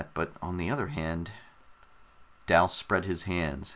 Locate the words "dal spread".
2.47-3.05